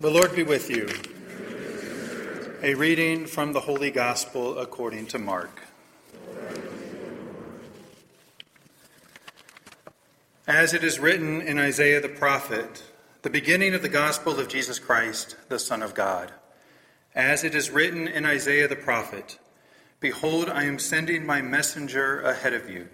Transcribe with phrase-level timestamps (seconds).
[0.00, 0.88] The Lord be with you.
[2.62, 5.64] A reading from the Holy Gospel according to Mark.
[10.46, 12.82] As it is written in Isaiah the prophet,
[13.20, 16.32] the beginning of the gospel of Jesus Christ, the Son of God.
[17.14, 19.38] As it is written in Isaiah the prophet,
[20.00, 22.88] Behold, I am sending my messenger ahead of you.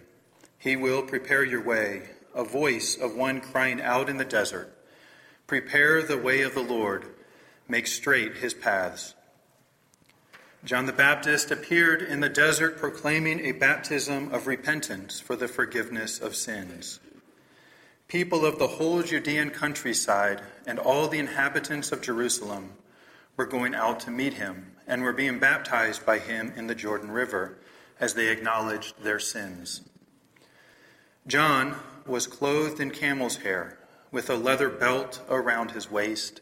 [0.58, 4.72] He will prepare your way, a voice of one crying out in the desert.
[5.46, 7.06] Prepare the way of the Lord,
[7.68, 9.14] make straight his paths.
[10.64, 16.18] John the Baptist appeared in the desert proclaiming a baptism of repentance for the forgiveness
[16.18, 16.98] of sins.
[18.08, 22.72] People of the whole Judean countryside and all the inhabitants of Jerusalem
[23.36, 27.12] were going out to meet him and were being baptized by him in the Jordan
[27.12, 27.58] River
[28.00, 29.82] as they acknowledged their sins.
[31.28, 33.78] John was clothed in camel's hair
[34.10, 36.40] with a leather belt around his waist.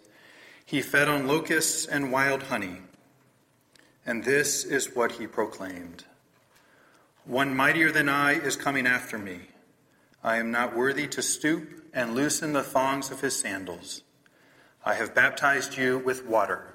[0.65, 2.79] He fed on locusts and wild honey.
[4.07, 6.05] And this is what he proclaimed
[7.25, 9.41] One mightier than I is coming after me.
[10.23, 14.03] I am not worthy to stoop and loosen the thongs of his sandals.
[14.85, 16.75] I have baptized you with water.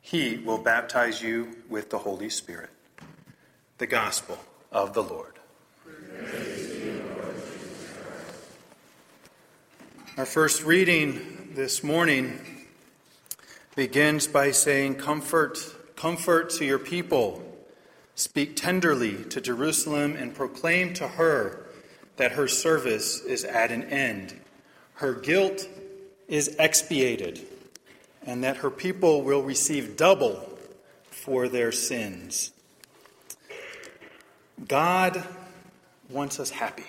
[0.00, 2.70] He will baptize you with the Holy Spirit.
[3.78, 4.38] The Gospel
[4.70, 5.38] of the Lord.
[10.16, 12.38] Our first reading this morning
[13.74, 15.58] begins by saying, Comfort,
[15.96, 17.42] comfort to your people.
[18.14, 21.66] Speak tenderly to Jerusalem and proclaim to her
[22.16, 24.40] that her service is at an end.
[24.94, 25.68] Her guilt
[26.28, 27.44] is expiated,
[28.24, 30.56] and that her people will receive double
[31.10, 32.52] for their sins.
[34.68, 35.24] God
[36.08, 36.86] wants us happy.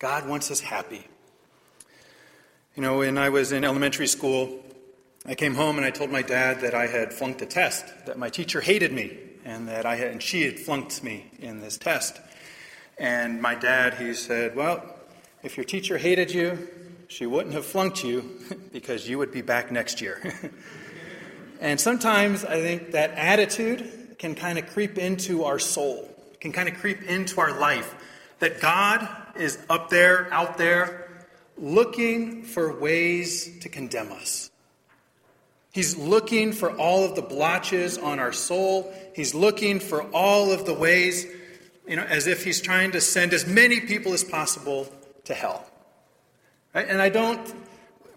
[0.00, 1.06] God wants us happy.
[2.76, 4.62] You know, when I was in elementary school,
[5.24, 8.18] I came home and I told my dad that I had flunked a test, that
[8.18, 11.78] my teacher hated me, and that I had, and she had flunked me in this
[11.78, 12.20] test.
[12.98, 14.84] And my dad, he said, Well,
[15.42, 16.68] if your teacher hated you,
[17.08, 18.38] she wouldn't have flunked you
[18.74, 20.34] because you would be back next year.
[21.62, 26.68] and sometimes I think that attitude can kind of creep into our soul, can kind
[26.68, 27.94] of creep into our life.
[28.40, 31.05] That God is up there, out there,
[31.58, 34.50] looking for ways to condemn us.
[35.72, 38.92] He's looking for all of the blotches on our soul.
[39.14, 41.26] He's looking for all of the ways,
[41.86, 44.90] you know, as if he's trying to send as many people as possible
[45.24, 45.70] to hell.
[46.74, 46.88] Right?
[46.88, 47.54] And I don't,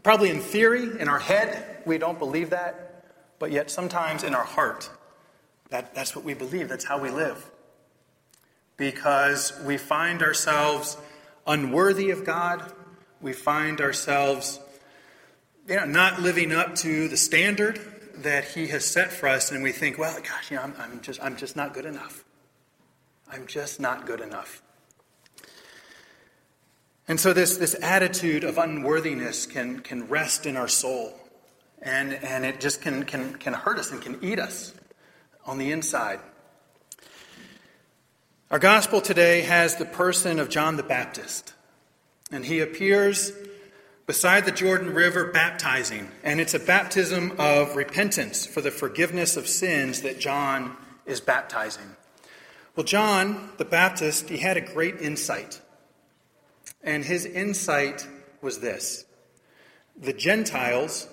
[0.03, 3.03] probably in theory, in our head, we don't believe that,
[3.39, 4.89] but yet sometimes in our heart,
[5.69, 6.69] that, that's what we believe.
[6.69, 7.49] That's how we live.
[8.77, 10.97] Because we find ourselves
[11.45, 12.71] unworthy of God,
[13.21, 14.59] we find ourselves
[15.67, 17.79] you know, not living up to the standard
[18.15, 21.01] that He has set for us, and we think, well, gosh, you know, I'm, I'm,
[21.01, 22.23] just, I'm just not good enough.
[23.31, 24.61] I'm just not good enough.
[27.07, 31.13] And so this, this attitude of unworthiness can, can rest in our soul,
[31.81, 34.73] and, and it just can, can, can hurt us and can eat us
[35.45, 36.19] on the inside.
[38.51, 41.53] Our gospel today has the person of John the Baptist.
[42.31, 43.31] And he appears
[44.05, 46.09] beside the Jordan River baptizing.
[46.23, 50.75] And it's a baptism of repentance for the forgiveness of sins that John
[51.05, 51.95] is baptizing.
[52.75, 55.61] Well, John the Baptist, he had a great insight.
[56.83, 58.07] And his insight
[58.41, 59.05] was this
[59.99, 61.07] the Gentiles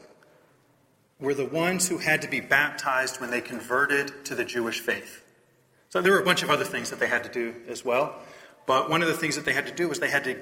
[1.19, 5.23] were the ones who had to be baptized when they converted to the Jewish faith.
[5.89, 8.15] So there were a bunch of other things that they had to do as well.
[8.67, 10.39] But one of the things that they had to do was they had to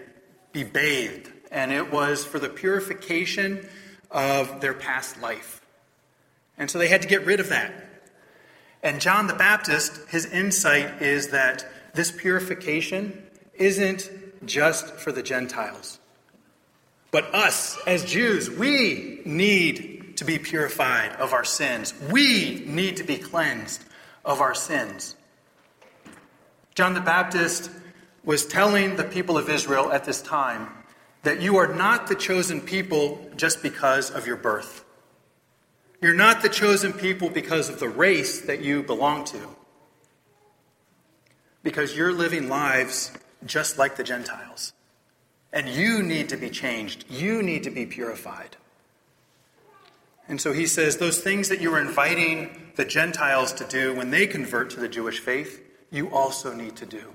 [0.55, 3.69] be bathed, and it was for the purification
[4.11, 5.61] of their past life.
[6.57, 7.75] And so they had to get rid of that.
[8.83, 13.23] And John the Baptist, his insight is that this purification
[13.55, 14.11] isn't
[14.47, 15.99] just for the Gentiles.
[17.11, 21.95] But us, as Jews, we need to be purified of our sins.
[22.11, 23.85] We need to be cleansed
[24.25, 25.17] of our sins.
[26.75, 27.71] John the Baptist
[28.25, 30.69] was telling the people of Israel at this time
[31.23, 34.85] that you are not the chosen people just because of your birth.
[36.01, 39.41] You're not the chosen people because of the race that you belong to.
[41.63, 43.11] Because you're living lives
[43.47, 44.73] just like the Gentiles.
[45.53, 47.05] And you need to be changed.
[47.09, 48.57] You need to be purified.
[50.29, 54.11] And so he says, those things that you are inviting the Gentiles to do when
[54.11, 57.13] they convert to the Jewish faith, you also need to do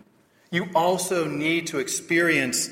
[0.52, 2.70] you also need to experience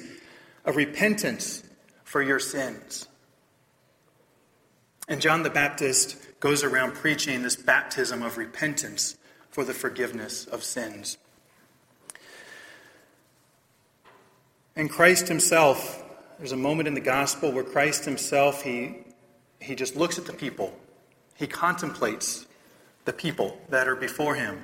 [0.66, 1.64] a repentance
[2.04, 3.08] for your sins.
[5.08, 9.18] And John the Baptist goes around preaching this baptism of repentance
[9.50, 11.18] for the forgiveness of sins.
[14.76, 16.04] And Christ himself,
[16.38, 18.98] there's a moment in the gospel where Christ himself, he,
[19.60, 20.78] he just looks at the people.
[21.36, 22.46] He contemplates
[23.06, 24.64] the people that are before him.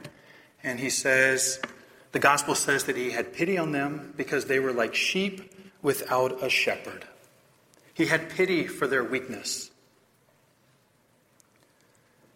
[0.63, 1.59] And he says,
[2.13, 5.51] the gospel says that he had pity on them because they were like sheep
[5.81, 7.05] without a shepherd.
[7.93, 9.71] He had pity for their weakness.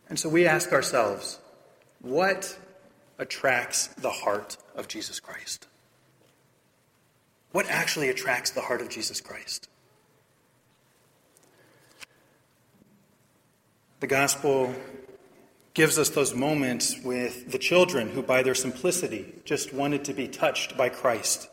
[0.10, 1.40] And so we ask ourselves,
[2.02, 2.58] what
[3.20, 5.68] attracts the heart of Jesus Christ?
[7.52, 9.70] What actually attracts the heart of Jesus Christ?
[14.00, 14.74] The gospel
[15.78, 20.28] gives us those moments with the children who, by their simplicity, just wanted to be
[20.28, 21.48] touched by Christ.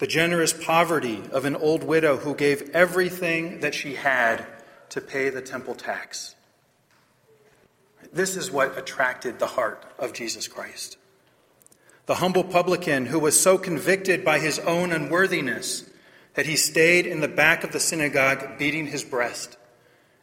[0.00, 4.44] The generous poverty of an old widow who gave everything that she had
[4.90, 6.34] to pay the temple tax.
[8.12, 10.98] This is what attracted the heart of Jesus Christ.
[12.04, 15.88] The humble publican who was so convicted by his own unworthiness
[16.34, 19.56] that he stayed in the back of the synagogue beating his breast.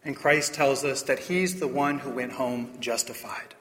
[0.04, 3.56] And Christ tells us that he's the one who went home justified.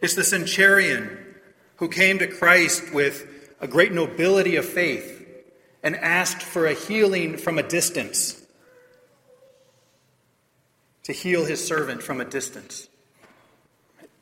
[0.00, 1.34] It's the centurion
[1.76, 5.26] who came to Christ with a great nobility of faith
[5.82, 8.40] and asked for a healing from a distance,
[11.02, 12.88] to heal his servant from a distance.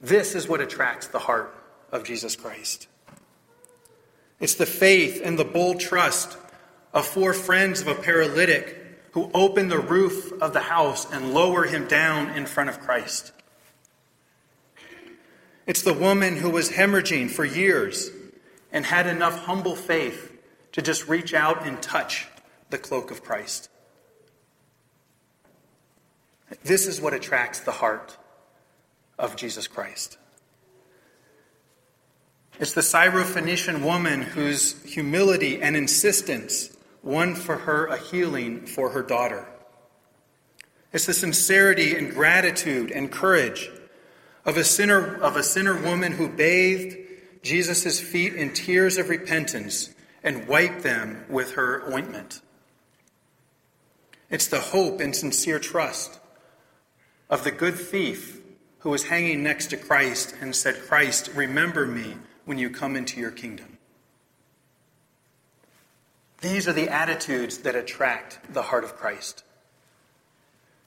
[0.00, 1.55] This is what attracts the heart
[1.93, 2.88] of Jesus Christ.
[4.41, 6.37] It's the faith and the bold trust
[6.93, 8.81] of four friends of a paralytic
[9.12, 13.32] who open the roof of the house and lower him down in front of Christ.
[15.67, 18.11] It's the woman who was hemorrhaging for years
[18.73, 20.32] and had enough humble faith
[20.73, 22.26] to just reach out and touch
[22.70, 23.69] the cloak of Christ.
[26.65, 28.17] This is what attracts the heart
[29.19, 30.19] of Jesus Christ.
[32.58, 36.72] It's the Syrophoenician woman whose humility and insistence
[37.03, 39.47] won for her a healing for her daughter.
[40.93, 43.71] It's the sincerity and gratitude and courage
[44.45, 46.97] of a sinner, of a sinner woman who bathed
[47.43, 52.41] Jesus' feet in tears of repentance and wiped them with her ointment.
[54.31, 56.21] It's the hope and sincere trust
[57.29, 58.41] of the good thief
[58.81, 63.21] who was hanging next to Christ and said, Christ, remember me when you come into
[63.21, 63.72] your kingdom.
[66.43, 69.44] These are the attitudes that attract the heart of Christ.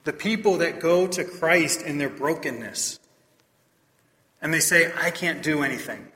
[0.04, 3.00] The people that go to Christ in their brokenness
[4.40, 6.06] and they say, I can't do anything.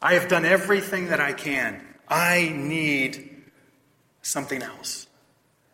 [0.00, 1.82] I have done everything that I can.
[2.08, 3.42] I need
[4.22, 5.08] something else.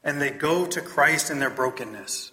[0.03, 2.33] And they go to Christ in their brokenness.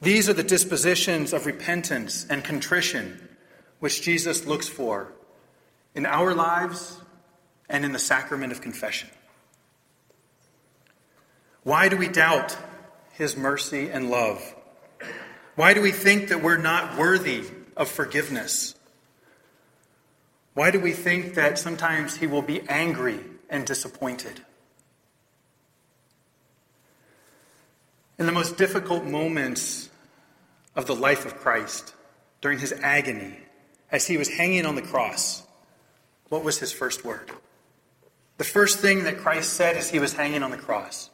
[0.00, 3.36] These are the dispositions of repentance and contrition
[3.80, 5.12] which Jesus looks for
[5.94, 7.00] in our lives
[7.68, 9.08] and in the sacrament of confession.
[11.62, 12.56] Why do we doubt
[13.12, 14.54] his mercy and love?
[15.56, 17.44] Why do we think that we're not worthy
[17.76, 18.74] of forgiveness?
[20.54, 24.40] Why do we think that sometimes he will be angry and disappointed?
[28.18, 29.90] In the most difficult moments
[30.76, 31.94] of the life of Christ,
[32.40, 33.38] during his agony,
[33.90, 35.44] as he was hanging on the cross,
[36.28, 37.30] what was his first word?
[38.36, 41.10] The first thing that Christ said as he was hanging on the cross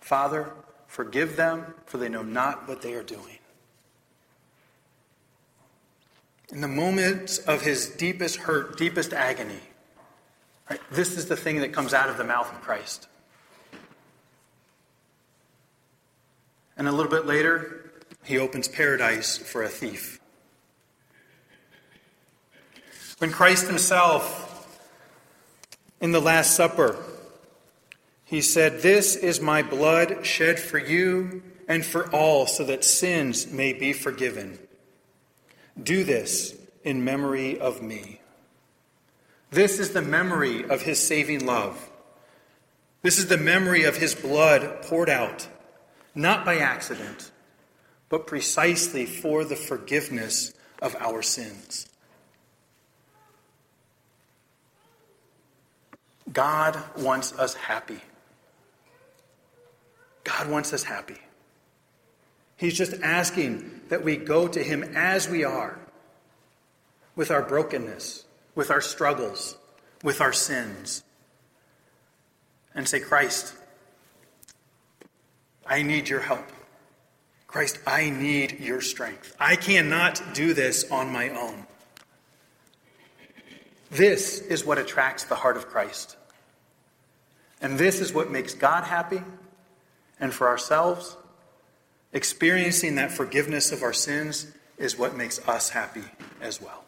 [0.00, 0.52] Father,
[0.86, 3.38] forgive them, for they know not what they are doing.
[6.52, 9.60] In the moments of his deepest hurt, deepest agony,
[10.68, 13.08] right, this is the thing that comes out of the mouth of Christ.
[16.76, 17.92] And a little bit later,
[18.24, 20.20] he opens paradise for a thief.
[23.18, 24.41] When Christ himself
[26.02, 26.96] in the Last Supper.
[28.24, 33.50] He said, This is my blood shed for you and for all, so that sins
[33.50, 34.58] may be forgiven.
[35.80, 38.20] Do this in memory of me.
[39.50, 41.88] This is the memory of his saving love.
[43.02, 45.46] This is the memory of his blood poured out,
[46.14, 47.30] not by accident,
[48.08, 51.88] but precisely for the forgiveness of our sins.
[56.32, 58.00] God wants us happy.
[60.24, 61.18] God wants us happy.
[62.56, 65.78] He's just asking that we go to Him as we are,
[67.16, 68.24] with our brokenness,
[68.54, 69.56] with our struggles,
[70.02, 71.02] with our sins,
[72.74, 73.54] and say, Christ,
[75.66, 76.46] I need your help.
[77.46, 79.36] Christ, I need your strength.
[79.38, 81.66] I cannot do this on my own.
[83.90, 86.16] This is what attracts the heart of Christ.
[87.62, 89.22] And this is what makes God happy.
[90.20, 91.16] And for ourselves,
[92.12, 96.04] experiencing that forgiveness of our sins is what makes us happy
[96.40, 96.84] as well.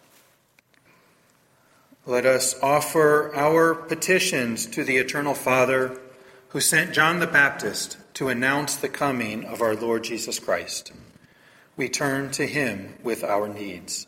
[2.06, 5.98] Let us offer our petitions to the Eternal Father
[6.48, 10.92] who sent John the Baptist to announce the coming of our Lord Jesus Christ.
[11.76, 14.06] We turn to him with our needs.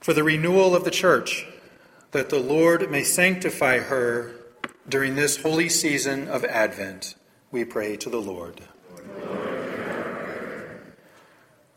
[0.00, 1.46] For the renewal of the church,
[2.12, 4.34] that the Lord may sanctify her
[4.88, 7.14] during this holy season of Advent,
[7.52, 8.60] we pray to the Lord.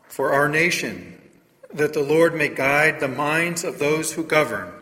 [0.08, 1.20] For our nation,
[1.72, 4.72] that the Lord may guide the minds of those who govern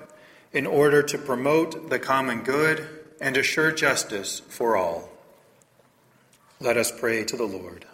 [0.52, 2.86] in order to promote the common good
[3.20, 5.08] and assure justice for all.
[6.60, 7.86] Let us pray to the Lord.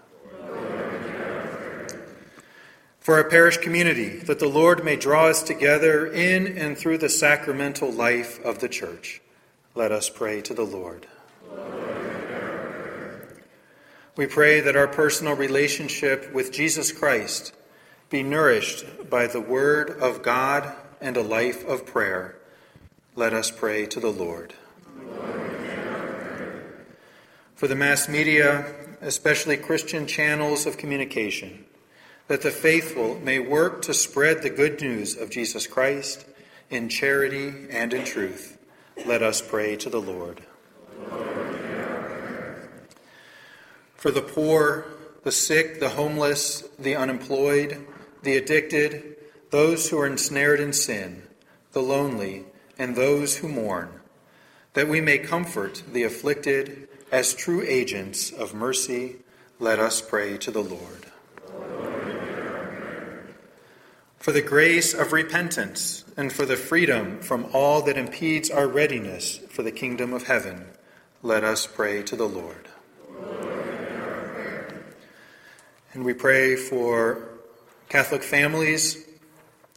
[3.08, 7.08] For our parish community, that the Lord may draw us together in and through the
[7.08, 9.22] sacramental life of the church.
[9.74, 11.06] Let us pray to the Lord.
[14.14, 17.54] We pray that our personal relationship with Jesus Christ
[18.10, 22.36] be nourished by the Word of God and a life of prayer.
[23.16, 24.52] Let us pray to the Lord
[27.54, 31.64] for the mass media, especially Christian channels of communication,
[32.28, 36.26] that the faithful may work to spread the good news of Jesus Christ
[36.70, 38.58] in charity and in truth.
[39.06, 40.42] Let us pray to the Lord.
[43.94, 44.86] For the poor,
[45.24, 47.84] the sick, the homeless, the unemployed,
[48.22, 49.16] the addicted,
[49.50, 51.22] those who are ensnared in sin,
[51.72, 52.44] the lonely,
[52.78, 54.00] and those who mourn,
[54.74, 59.16] that we may comfort the afflicted as true agents of mercy,
[59.58, 61.06] let us pray to the Lord.
[64.18, 69.38] For the grace of repentance and for the freedom from all that impedes our readiness
[69.48, 70.66] for the kingdom of heaven,
[71.22, 72.68] let us pray to the Lord.
[75.94, 77.28] And we pray for
[77.88, 79.04] Catholic families,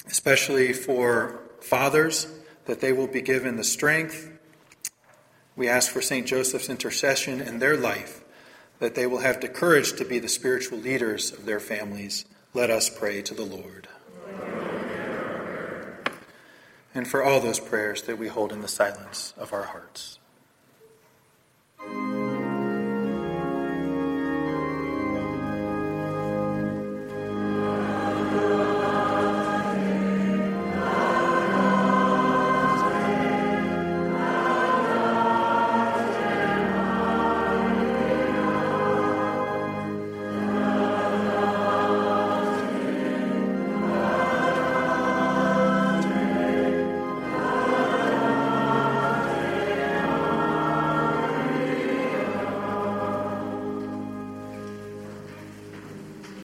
[0.07, 2.27] especially for fathers,
[2.65, 4.31] that they will be given the strength
[5.55, 6.25] we ask for St.
[6.25, 8.23] Joseph's intercession in their life,
[8.79, 12.25] that they will have the courage to be the spiritual leaders of their families.
[12.53, 13.87] Let us pray to the Lord.
[16.93, 20.19] And for all those prayers that we hold in the silence of our hearts.